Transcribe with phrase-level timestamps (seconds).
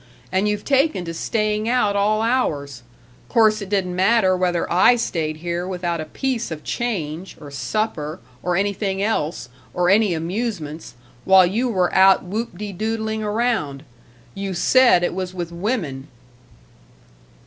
[0.31, 2.81] And you've taken to staying out all hours
[3.29, 8.19] course it didn't matter whether I stayed here without a piece of change, or supper,
[8.41, 13.83] or anything else, or any amusements, while you were out whoop de doodling around
[14.33, 16.07] You said it was with women!"